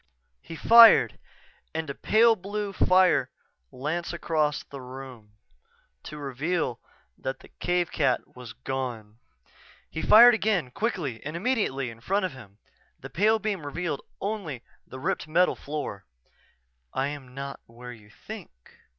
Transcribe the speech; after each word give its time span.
He 0.41 0.55
fired 0.55 1.19
and 1.75 2.01
pale 2.01 2.35
blue 2.35 2.73
fire 2.73 3.29
lanced 3.71 4.13
across 4.13 4.63
the 4.63 4.81
room, 4.81 5.33
to 6.05 6.17
reveal 6.17 6.79
that 7.19 7.41
the 7.41 7.49
cave 7.59 7.91
cat 7.91 8.35
was 8.35 8.53
gone. 8.53 9.19
He 9.91 10.01
fired 10.01 10.33
again, 10.33 10.71
quickly 10.71 11.23
and 11.23 11.37
immediately 11.37 11.91
in 11.91 12.01
front 12.01 12.25
of 12.25 12.31
him. 12.33 12.57
The 12.99 13.11
pale 13.11 13.37
beam 13.37 13.63
revealed 13.63 14.01
only 14.19 14.63
the 14.87 14.97
ripped 14.99 15.27
metal 15.27 15.55
floor. 15.55 16.07
"_I 16.95 17.09
am 17.09 17.35
not 17.35 17.59
where 17.67 17.93
you 17.93 18.09
think. 18.09 18.49